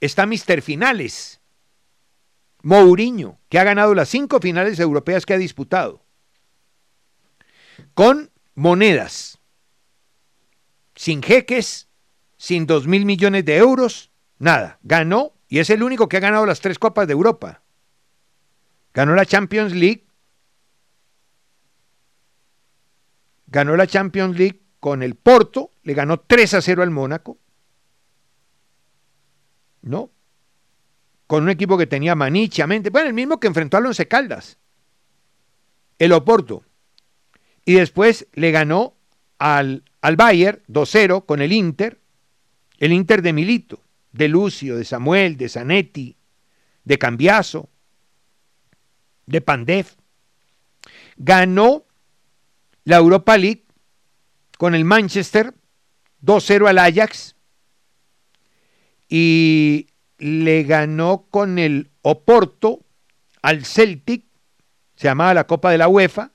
está 0.00 0.26
Mister 0.26 0.60
Finales, 0.60 1.40
Mourinho, 2.64 3.38
que 3.50 3.58
ha 3.58 3.64
ganado 3.64 3.94
las 3.94 4.08
cinco 4.08 4.40
finales 4.40 4.80
europeas 4.80 5.26
que 5.26 5.34
ha 5.34 5.38
disputado, 5.38 6.02
con 7.92 8.30
monedas, 8.54 9.38
sin 10.96 11.22
jeques, 11.22 11.88
sin 12.38 12.66
dos 12.66 12.86
mil 12.86 13.04
millones 13.04 13.44
de 13.44 13.58
euros, 13.58 14.10
nada. 14.38 14.78
Ganó 14.82 15.34
y 15.46 15.58
es 15.58 15.68
el 15.68 15.82
único 15.82 16.08
que 16.08 16.16
ha 16.16 16.20
ganado 16.20 16.46
las 16.46 16.60
tres 16.60 16.78
Copas 16.78 17.06
de 17.06 17.12
Europa. 17.12 17.62
Ganó 18.94 19.14
la 19.14 19.26
Champions 19.26 19.74
League. 19.74 20.06
Ganó 23.46 23.76
la 23.76 23.86
Champions 23.86 24.38
League 24.38 24.62
con 24.80 25.02
el 25.02 25.16
Porto, 25.16 25.70
le 25.82 25.92
ganó 25.92 26.18
3 26.18 26.54
a 26.54 26.62
0 26.62 26.82
al 26.82 26.90
Mónaco. 26.90 27.38
¿No? 29.82 30.10
Con 31.34 31.42
un 31.42 31.50
equipo 31.50 31.76
que 31.76 31.88
tenía 31.88 32.14
Mente, 32.14 32.90
bueno, 32.90 33.08
el 33.08 33.12
mismo 33.12 33.40
que 33.40 33.48
enfrentó 33.48 33.76
a 33.76 33.80
Once 33.80 34.06
Caldas. 34.06 34.56
El 35.98 36.12
Oporto. 36.12 36.62
Y 37.64 37.74
después 37.74 38.28
le 38.34 38.52
ganó 38.52 38.94
al, 39.40 39.82
al 40.00 40.14
Bayern 40.14 40.62
2-0 40.68 41.26
con 41.26 41.42
el 41.42 41.52
Inter, 41.52 41.98
el 42.78 42.92
Inter 42.92 43.20
de 43.20 43.32
Milito, 43.32 43.82
de 44.12 44.28
Lucio, 44.28 44.76
de 44.76 44.84
Samuel, 44.84 45.36
de 45.36 45.48
Zanetti, 45.48 46.16
de 46.84 46.98
Cambiaso, 46.98 47.68
de 49.26 49.40
Pandev. 49.40 49.86
Ganó 51.16 51.84
la 52.84 52.98
Europa 52.98 53.36
League 53.36 53.64
con 54.56 54.76
el 54.76 54.84
Manchester 54.84 55.52
2-0 56.22 56.68
al 56.68 56.78
Ajax 56.78 57.34
y 59.08 59.88
le 60.18 60.62
ganó 60.64 61.26
con 61.30 61.58
el 61.58 61.90
Oporto 62.02 62.84
al 63.42 63.64
Celtic, 63.64 64.24
se 64.96 65.08
llamaba 65.08 65.34
la 65.34 65.46
Copa 65.46 65.70
de 65.70 65.78
la 65.78 65.88
UEFA, 65.88 66.32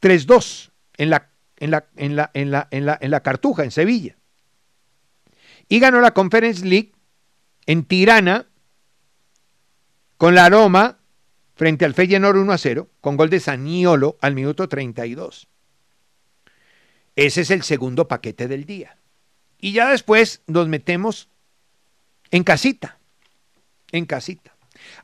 3-2 0.00 0.70
en 0.98 1.10
la, 1.10 1.30
en, 1.56 1.70
la, 1.70 1.88
en, 1.96 2.16
la, 2.16 2.68
en, 2.70 3.10
la, 3.10 3.20
Cartuja, 3.20 3.64
en 3.64 3.70
Sevilla. 3.70 4.16
Y 5.68 5.78
ganó 5.78 6.00
la 6.00 6.12
Conference 6.12 6.64
League 6.64 6.92
en 7.66 7.84
Tirana 7.84 8.46
con 10.16 10.34
la 10.34 10.48
Roma 10.48 10.98
frente 11.54 11.84
al 11.84 11.94
Feyenoord 11.94 12.38
1 12.38 12.52
a 12.52 12.58
0 12.58 12.88
con 13.00 13.16
gol 13.16 13.30
de 13.30 13.40
Saniolo 13.40 14.18
al 14.20 14.34
minuto 14.34 14.68
32. 14.68 15.48
Ese 17.14 17.40
es 17.42 17.50
el 17.50 17.62
segundo 17.62 18.08
paquete 18.08 18.48
del 18.48 18.64
día. 18.64 18.98
Y 19.58 19.72
ya 19.72 19.90
después 19.90 20.42
nos 20.46 20.66
metemos 20.68 21.28
en 22.32 22.42
casita, 22.42 22.98
en 23.92 24.06
casita. 24.06 24.56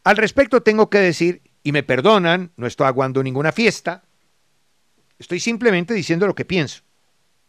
Al 0.03 0.17
respecto 0.17 0.63
tengo 0.63 0.91
que 0.91 0.99
decir, 0.99 1.43
y 1.63 1.71
me 1.71 1.85
perdonan, 1.85 2.53
no 2.57 2.67
estoy 2.67 2.87
aguando 2.87 3.23
ninguna 3.23 3.53
fiesta, 3.53 4.03
estoy 5.19 5.39
simplemente 5.39 5.95
diciendo 5.95 6.27
lo 6.27 6.35
que 6.35 6.47
pienso 6.47 6.83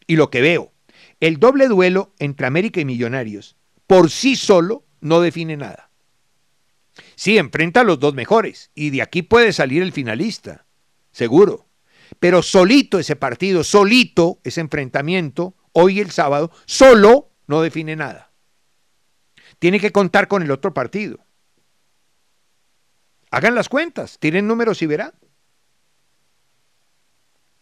y 0.06 0.18
lo 0.18 0.30
que 0.30 0.42
veo. 0.42 0.74
El 1.20 1.38
doble 1.38 1.68
duelo 1.68 2.13
entre 2.20 2.46
América 2.46 2.82
y 2.82 2.86
Millonarios 2.86 3.56
por 3.88 4.12
sí 4.12 4.36
solo 4.36 4.86
no 5.00 5.22
define 5.22 5.58
nada. 5.58 5.89
Sí, 7.15 7.38
enfrenta 7.38 7.82
a 7.82 7.86
los 7.86 8.00
dos 8.00 8.13
mejores 8.13 8.72
y 8.76 8.89
de 8.89 9.02
aquí 9.02 9.22
puede 9.22 9.54
salir 9.54 9.82
el 9.82 9.94
finalista, 9.94 10.65
seguro. 11.12 11.68
Pero 12.20 12.44
solito 12.44 13.00
ese 13.00 13.15
partido, 13.15 13.63
solito 13.63 14.39
ese 14.44 14.60
enfrentamiento, 14.60 15.56
hoy 15.72 16.02
el 16.02 16.12
sábado, 16.12 16.52
solo 16.65 17.32
no 17.48 17.62
define 17.62 17.96
nada. 17.96 18.29
Tiene 19.60 19.80
que 19.80 19.91
contar 19.91 20.28
con 20.28 20.41
el 20.41 20.52
otro 20.52 20.74
partido. 20.74 21.19
Hagan 23.30 23.56
las 23.56 23.69
cuentas, 23.69 24.17
tienen 24.19 24.48
números 24.48 24.82
y 24.82 24.88
verán. 24.88 25.13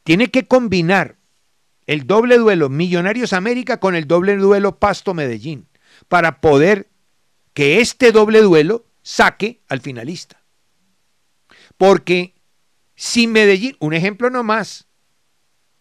Tiene 0.03 0.31
que 0.31 0.47
combinar 0.47 1.17
el 1.87 2.07
doble 2.07 2.37
duelo 2.37 2.69
Millonarios 2.69 3.33
América 3.33 3.79
con 3.79 3.95
el 3.95 4.07
doble 4.07 4.37
duelo 4.37 4.79
Pasto 4.79 5.13
Medellín 5.13 5.67
para 6.07 6.39
poder 6.39 6.89
que 7.53 7.81
este 7.81 8.11
doble 8.11 8.41
duelo 8.41 8.85
saque 9.01 9.61
al 9.67 9.81
finalista. 9.81 10.41
Porque 11.77 12.35
si 12.95 13.27
Medellín, 13.27 13.75
un 13.79 13.93
ejemplo 13.93 14.29
nomás, 14.29 14.87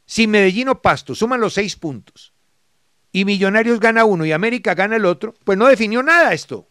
si 0.07 0.27
Medellín 0.27 0.69
o 0.69 0.81
Pasto 0.81 1.15
suman 1.15 1.41
los 1.41 1.55
seis 1.55 1.77
puntos 1.77 2.33
y 3.17 3.25
Millonarios 3.25 3.81
gana 3.81 4.05
uno 4.05 4.27
y 4.27 4.33
América 4.33 4.75
gana 4.75 4.97
el 4.97 5.07
otro, 5.07 5.33
pues 5.45 5.57
no 5.57 5.69
definió 5.69 6.03
nada 6.03 6.35
esto. 6.35 6.69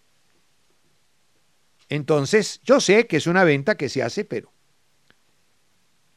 Entonces, 1.90 2.62
yo 2.64 2.80
sé 2.80 3.08
que 3.08 3.18
es 3.18 3.26
una 3.26 3.44
venta 3.44 3.78
que 3.78 3.90
se 3.90 4.04
hace, 4.04 4.26
pero 4.26 4.54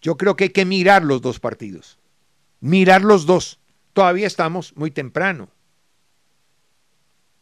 yo 0.03 0.19
creo 0.19 0.37
que 0.37 0.45
hay 0.45 0.51
que 0.51 0.67
mirar 0.67 1.03
los 1.03 1.23
dos 1.23 1.41
partidos. 1.41 1.99
Mirar 2.61 3.05
los 3.05 3.25
dos. 3.25 3.59
Todavía 3.95 4.27
estamos 4.27 4.77
muy 4.77 4.91
temprano. 4.91 5.49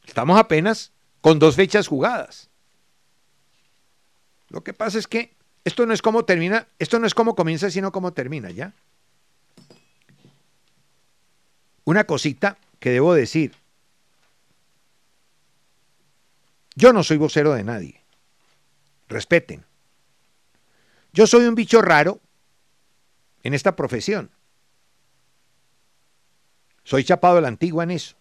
Estamos 0.06 0.38
apenas 0.38 0.92
con 1.20 1.40
dos 1.40 1.56
fechas 1.56 1.88
jugadas. 1.88 2.50
Lo 4.48 4.62
que 4.62 4.74
pasa 4.74 4.96
es 4.96 5.08
que 5.08 5.34
Esto 5.64 5.84
no 5.84 5.92
es 5.92 6.00
cómo 6.00 6.24
termina, 6.24 6.68
esto 6.78 7.00
no 7.00 7.08
es 7.08 7.14
cómo 7.14 7.34
comienza, 7.34 7.68
sino 7.72 7.90
cómo 7.90 8.12
termina, 8.12 8.52
¿ya? 8.52 8.72
Una 11.82 12.04
cosita 12.04 12.56
que 12.86 12.92
debo 12.92 13.14
decir. 13.14 13.52
Yo 16.76 16.92
no 16.92 17.02
soy 17.02 17.16
vocero 17.16 17.52
de 17.52 17.64
nadie. 17.64 18.00
Respeten. 19.08 19.64
Yo 21.12 21.26
soy 21.26 21.46
un 21.46 21.56
bicho 21.56 21.82
raro 21.82 22.20
en 23.42 23.54
esta 23.54 23.74
profesión. 23.74 24.30
Soy 26.84 27.02
chapado 27.02 27.38
a 27.38 27.40
la 27.40 27.48
antigua 27.48 27.82
en 27.82 27.90
eso. 27.90 28.14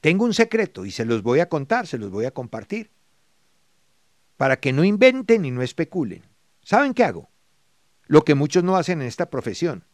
Tengo 0.00 0.24
un 0.24 0.34
secreto 0.34 0.84
y 0.84 0.90
se 0.90 1.04
los 1.04 1.22
voy 1.22 1.38
a 1.38 1.48
contar, 1.48 1.86
se 1.86 1.98
los 1.98 2.10
voy 2.10 2.24
a 2.24 2.32
compartir. 2.32 2.90
Para 4.36 4.58
que 4.58 4.72
no 4.72 4.82
inventen 4.82 5.44
y 5.44 5.52
no 5.52 5.62
especulen. 5.62 6.24
¿Saben 6.60 6.92
qué 6.92 7.04
hago? 7.04 7.30
Lo 8.08 8.24
que 8.24 8.34
muchos 8.34 8.64
no 8.64 8.76
hacen 8.76 9.00
en 9.00 9.06
esta 9.06 9.30
profesión. 9.30 9.84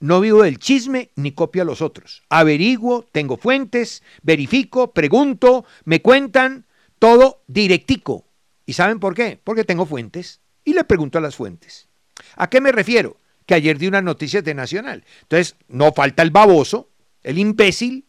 No 0.00 0.20
vivo 0.20 0.42
del 0.42 0.58
chisme 0.58 1.10
ni 1.16 1.32
copio 1.32 1.62
a 1.62 1.64
los 1.64 1.82
otros. 1.82 2.22
Averiguo, 2.28 3.08
tengo 3.12 3.36
fuentes, 3.36 4.02
verifico, 4.22 4.92
pregunto, 4.92 5.64
me 5.84 6.02
cuentan, 6.02 6.66
todo 6.98 7.42
directico. 7.46 8.26
¿Y 8.66 8.72
saben 8.72 9.00
por 9.00 9.14
qué? 9.14 9.40
Porque 9.42 9.64
tengo 9.64 9.86
fuentes 9.86 10.40
y 10.64 10.72
le 10.74 10.84
pregunto 10.84 11.18
a 11.18 11.20
las 11.20 11.36
fuentes. 11.36 11.88
¿A 12.36 12.48
qué 12.48 12.60
me 12.60 12.72
refiero? 12.72 13.18
Que 13.46 13.54
ayer 13.54 13.78
di 13.78 13.86
unas 13.86 14.02
noticias 14.02 14.42
de 14.42 14.54
Nacional. 14.54 15.04
Entonces, 15.22 15.56
no 15.68 15.92
falta 15.92 16.22
el 16.22 16.30
baboso, 16.30 16.90
el 17.22 17.38
imbécil, 17.38 18.06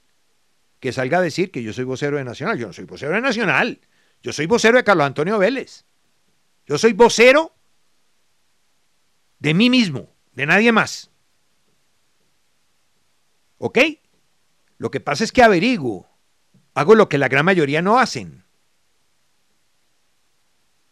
que 0.80 0.94
salga 0.94 1.18
a 1.18 1.22
decir 1.22 1.52
que 1.52 1.64
yo 1.64 1.74
soy 1.74 1.84
vocero 1.84 2.18
de 2.18 2.24
Nacional. 2.24 2.58
Yo 2.58 2.68
no 2.68 2.74
soy 2.74 2.86
vocero 2.86 3.14
de 3.14 3.22
Nacional. 3.22 3.80
Yo 4.22 4.32
soy 4.34 4.46
vocero 4.46 4.78
de 4.78 4.84
Carlos 4.84 5.06
Antonio 5.06 5.38
Vélez. 5.38 5.86
Yo 6.68 6.78
soy 6.78 6.94
vocero 6.94 7.54
de 9.40 9.54
mí 9.54 9.70
mismo, 9.70 10.10
de 10.34 10.46
nadie 10.46 10.72
más. 10.72 11.12
¿Ok? 13.58 13.80
Lo 14.78 14.92
que 14.92 15.00
pasa 15.00 15.24
es 15.24 15.32
que 15.32 15.44
averiguo. 15.44 16.08
Hago 16.74 16.96
lo 16.96 17.08
que 17.08 17.18
la 17.18 17.30
gran 17.30 17.46
mayoría 17.46 17.82
no 17.82 18.00
hacen. 18.00 18.44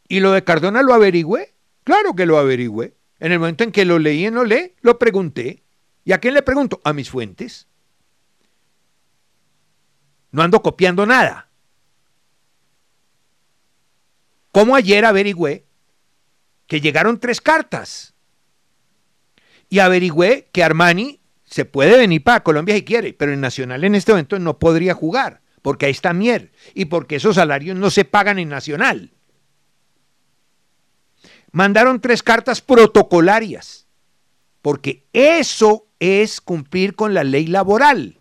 ¿Y 0.07 0.19
lo 0.19 0.31
de 0.31 0.43
Cardona 0.43 0.81
lo 0.81 0.93
averigüé? 0.93 1.53
Claro 1.83 2.13
que 2.13 2.25
lo 2.25 2.37
averigüé. 2.37 2.95
En 3.19 3.31
el 3.31 3.39
momento 3.39 3.63
en 3.63 3.71
que 3.71 3.85
lo 3.85 3.99
leí 3.99 4.25
en 4.25 4.35
leí, 4.47 4.75
lo 4.81 4.99
pregunté. 4.99 5.63
¿Y 6.05 6.11
a 6.11 6.19
quién 6.19 6.33
le 6.33 6.41
pregunto? 6.41 6.81
A 6.83 6.93
mis 6.93 7.09
fuentes. 7.09 7.67
No 10.31 10.41
ando 10.41 10.61
copiando 10.61 11.05
nada. 11.05 11.49
Como 14.51 14.75
ayer 14.75 15.05
averigüé 15.05 15.65
que 16.67 16.81
llegaron 16.81 17.19
tres 17.19 17.41
cartas. 17.41 18.13
Y 19.69 19.79
averigüé 19.79 20.49
que 20.51 20.63
Armani 20.63 21.19
se 21.53 21.65
puede 21.65 21.97
venir 21.97 22.23
para 22.23 22.43
Colombia 22.43 22.75
si 22.75 22.83
quiere, 22.83 23.13
pero 23.13 23.33
en 23.33 23.41
Nacional 23.41 23.83
en 23.83 23.95
este 23.95 24.11
momento 24.11 24.39
no 24.39 24.59
podría 24.59 24.93
jugar, 24.93 25.41
porque 25.61 25.85
ahí 25.85 25.91
está 25.91 26.13
Mier 26.13 26.51
y 26.73 26.85
porque 26.85 27.17
esos 27.17 27.35
salarios 27.35 27.77
no 27.77 27.89
se 27.89 28.05
pagan 28.05 28.39
en 28.39 28.49
Nacional 28.49 29.11
mandaron 31.53 32.01
tres 32.01 32.21
cartas 32.21 32.59
protocolarias, 32.59 33.87
porque 34.61 35.07
eso 35.13 35.87
es 35.99 36.41
cumplir 36.41 36.95
con 36.95 37.13
la 37.13 37.23
ley 37.23 37.47
laboral. 37.47 38.19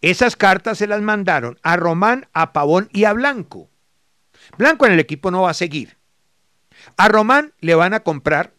Esas 0.00 0.34
cartas 0.34 0.78
se 0.78 0.88
las 0.88 1.02
mandaron 1.02 1.58
a 1.62 1.76
Román, 1.76 2.28
a 2.32 2.52
Pavón 2.52 2.88
y 2.92 3.04
a 3.04 3.12
Blanco. 3.12 3.70
Blanco 4.58 4.86
en 4.86 4.92
el 4.92 5.00
equipo 5.00 5.30
no 5.30 5.42
va 5.42 5.50
a 5.50 5.54
seguir. 5.54 5.98
A 6.96 7.08
Román 7.08 7.52
le 7.60 7.74
van 7.74 7.92
a 7.94 8.00
comprar 8.00 8.54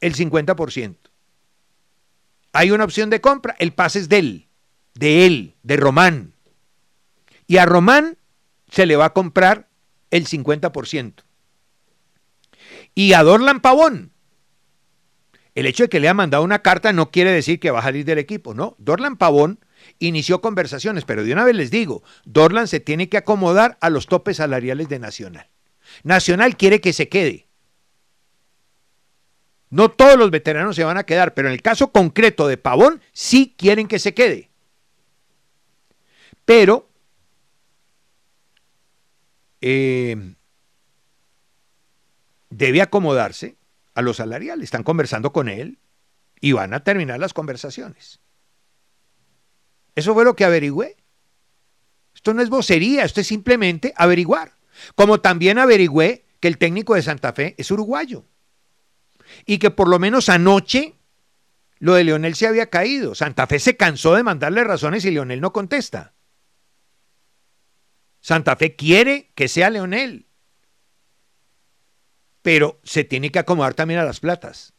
el 0.00 0.14
50%. 0.16 0.96
Hay 2.54 2.70
una 2.70 2.84
opción 2.84 3.10
de 3.10 3.20
compra, 3.20 3.54
el 3.58 3.72
pase 3.72 3.98
es 3.98 4.08
de 4.08 4.18
él, 4.18 4.48
de 4.94 5.26
él, 5.26 5.54
de 5.62 5.76
Román. 5.76 6.32
Y 7.46 7.58
a 7.58 7.66
Román 7.66 8.16
se 8.70 8.86
le 8.86 8.96
va 8.96 9.06
a 9.06 9.12
comprar 9.12 9.68
el 10.10 10.26
50% 10.26 11.24
y 12.94 13.12
a 13.12 13.22
Dorlan 13.22 13.60
Pavón. 13.60 14.12
El 15.54 15.66
hecho 15.66 15.84
de 15.84 15.88
que 15.88 16.00
le 16.00 16.08
haya 16.08 16.14
mandado 16.14 16.42
una 16.42 16.62
carta 16.62 16.92
no 16.92 17.10
quiere 17.10 17.30
decir 17.30 17.60
que 17.60 17.70
va 17.70 17.80
a 17.80 17.82
salir 17.82 18.04
del 18.04 18.18
equipo, 18.18 18.54
¿no? 18.54 18.74
Dorlan 18.78 19.16
Pavón 19.16 19.60
inició 19.98 20.40
conversaciones, 20.40 21.04
pero 21.04 21.22
de 21.22 21.32
una 21.32 21.44
vez 21.44 21.54
les 21.54 21.70
digo, 21.70 22.02
Dorlan 22.24 22.66
se 22.66 22.80
tiene 22.80 23.08
que 23.08 23.18
acomodar 23.18 23.78
a 23.80 23.90
los 23.90 24.06
topes 24.06 24.38
salariales 24.38 24.88
de 24.88 24.98
Nacional. 24.98 25.48
Nacional 26.02 26.56
quiere 26.56 26.80
que 26.80 26.92
se 26.92 27.08
quede. 27.08 27.48
No 29.74 29.90
todos 29.90 30.16
los 30.16 30.30
veteranos 30.30 30.76
se 30.76 30.84
van 30.84 30.98
a 30.98 31.02
quedar, 31.02 31.34
pero 31.34 31.48
en 31.48 31.54
el 31.54 31.60
caso 31.60 31.90
concreto 31.90 32.46
de 32.46 32.56
Pavón 32.56 33.02
sí 33.12 33.56
quieren 33.58 33.88
que 33.88 33.98
se 33.98 34.14
quede. 34.14 34.48
Pero 36.44 36.88
eh, 39.60 40.36
debe 42.50 42.82
acomodarse 42.82 43.56
a 43.94 44.02
los 44.02 44.18
salariales. 44.18 44.62
Están 44.62 44.84
conversando 44.84 45.32
con 45.32 45.48
él 45.48 45.80
y 46.40 46.52
van 46.52 46.72
a 46.72 46.84
terminar 46.84 47.18
las 47.18 47.34
conversaciones. 47.34 48.20
Eso 49.96 50.14
fue 50.14 50.24
lo 50.24 50.36
que 50.36 50.44
averigüé. 50.44 50.98
Esto 52.14 52.32
no 52.32 52.42
es 52.42 52.48
vocería, 52.48 53.04
esto 53.04 53.20
es 53.22 53.26
simplemente 53.26 53.92
averiguar. 53.96 54.52
Como 54.94 55.20
también 55.20 55.58
averigüé 55.58 56.26
que 56.38 56.46
el 56.46 56.58
técnico 56.58 56.94
de 56.94 57.02
Santa 57.02 57.32
Fe 57.32 57.56
es 57.58 57.72
uruguayo. 57.72 58.24
Y 59.46 59.58
que 59.58 59.70
por 59.70 59.88
lo 59.88 59.98
menos 59.98 60.28
anoche 60.28 60.94
lo 61.78 61.94
de 61.94 62.04
Leonel 62.04 62.34
se 62.34 62.46
había 62.46 62.70
caído. 62.70 63.14
Santa 63.14 63.46
Fe 63.46 63.58
se 63.58 63.76
cansó 63.76 64.14
de 64.14 64.22
mandarle 64.22 64.64
razones 64.64 65.04
y 65.04 65.10
Leonel 65.10 65.40
no 65.40 65.52
contesta. 65.52 66.14
Santa 68.20 68.56
Fe 68.56 68.74
quiere 68.74 69.32
que 69.34 69.48
sea 69.48 69.70
Leonel 69.70 70.26
pero 72.44 72.78
se 72.84 73.04
tiene 73.04 73.32
que 73.32 73.38
acomodar 73.38 73.72
también 73.72 74.00
a 74.00 74.04
las 74.04 74.20
platas. 74.20 74.74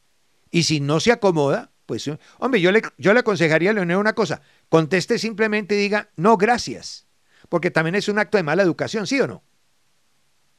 Y 0.51 0.63
si 0.63 0.79
no 0.79 0.99
se 0.99 1.11
acomoda, 1.11 1.71
pues, 1.87 2.07
hombre, 2.37 2.61
yo 2.61 2.71
le, 2.71 2.83
yo 2.99 3.11
le 3.11 3.21
aconsejaría 3.21 3.71
a 3.71 3.73
Leonel 3.73 3.97
una 3.97 4.13
cosa, 4.13 4.43
conteste 4.69 5.17
simplemente 5.17 5.73
y 5.73 5.79
diga, 5.79 6.11
no, 6.15 6.37
gracias, 6.37 7.07
porque 7.49 7.71
también 7.71 7.95
es 7.95 8.07
un 8.07 8.19
acto 8.19 8.37
de 8.37 8.43
mala 8.43 8.61
educación, 8.61 9.07
¿sí 9.07 9.19
o 9.19 9.25
no? 9.25 9.43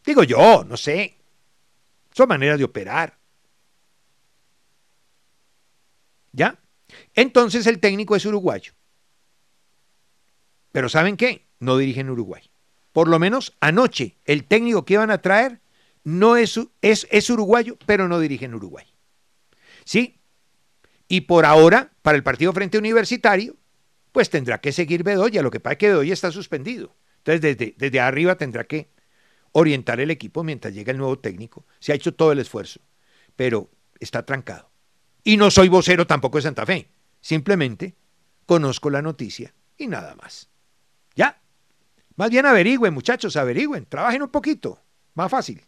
Digo 0.04 0.24
yo, 0.24 0.64
no 0.64 0.76
sé. 0.76 1.16
Son 2.12 2.28
maneras 2.28 2.58
de 2.58 2.64
operar. 2.64 3.15
¿Ya? 6.36 6.60
Entonces 7.14 7.66
el 7.66 7.80
técnico 7.80 8.14
es 8.14 8.26
uruguayo. 8.26 8.72
Pero 10.70 10.90
¿saben 10.90 11.16
qué? 11.16 11.46
No 11.58 11.78
dirige 11.78 12.00
en 12.00 12.10
Uruguay. 12.10 12.42
Por 12.92 13.08
lo 13.08 13.18
menos 13.18 13.56
anoche 13.60 14.18
el 14.26 14.44
técnico 14.44 14.84
que 14.84 14.94
iban 14.94 15.10
a 15.10 15.22
traer 15.22 15.60
no 16.04 16.36
es, 16.36 16.60
es, 16.82 17.08
es 17.10 17.30
uruguayo, 17.30 17.78
pero 17.86 18.06
no 18.06 18.20
dirige 18.20 18.44
en 18.44 18.54
Uruguay. 18.54 18.86
¿Sí? 19.84 20.20
Y 21.08 21.22
por 21.22 21.46
ahora, 21.46 21.92
para 22.02 22.16
el 22.16 22.22
partido 22.22 22.52
frente 22.52 22.78
universitario, 22.78 23.56
pues 24.12 24.30
tendrá 24.30 24.60
que 24.60 24.72
seguir 24.72 25.02
Bedoya. 25.02 25.42
Lo 25.42 25.50
que 25.50 25.58
pasa 25.58 25.72
es 25.72 25.78
que 25.78 25.88
Bedoya 25.88 26.12
está 26.12 26.30
suspendido. 26.30 26.94
Entonces, 27.18 27.40
desde, 27.40 27.74
desde 27.76 28.00
arriba 28.00 28.36
tendrá 28.36 28.64
que 28.64 28.90
orientar 29.52 30.00
el 30.00 30.10
equipo 30.10 30.44
mientras 30.44 30.74
llega 30.74 30.92
el 30.92 30.98
nuevo 30.98 31.18
técnico. 31.18 31.66
Se 31.80 31.92
ha 31.92 31.96
hecho 31.96 32.14
todo 32.14 32.32
el 32.32 32.38
esfuerzo, 32.38 32.80
pero 33.34 33.70
está 33.98 34.24
trancado. 34.24 34.70
Y 35.26 35.36
no 35.38 35.50
soy 35.50 35.68
vocero 35.68 36.06
tampoco 36.06 36.38
de 36.38 36.42
Santa 36.42 36.64
Fe. 36.64 36.88
Simplemente 37.20 37.96
conozco 38.46 38.90
la 38.90 39.02
noticia 39.02 39.52
y 39.76 39.88
nada 39.88 40.14
más. 40.14 40.48
¿Ya? 41.16 41.42
Más 42.14 42.30
bien 42.30 42.46
averigüen, 42.46 42.94
muchachos, 42.94 43.34
averigüen. 43.34 43.86
Trabajen 43.86 44.22
un 44.22 44.28
poquito. 44.28 44.80
Más 45.14 45.28
fácil. 45.28 45.64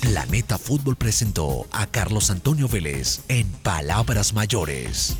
Planeta 0.00 0.58
Fútbol 0.58 0.96
presentó 0.96 1.68
a 1.70 1.86
Carlos 1.86 2.28
Antonio 2.28 2.66
Vélez 2.66 3.20
en 3.28 3.48
Palabras 3.62 4.34
Mayores. 4.34 5.16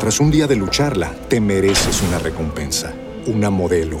Tras 0.00 0.18
un 0.18 0.32
día 0.32 0.48
de 0.48 0.56
lucharla, 0.56 1.14
te 1.28 1.40
mereces 1.40 2.02
una 2.02 2.18
recompensa, 2.18 2.92
una 3.26 3.48
modelo, 3.48 4.00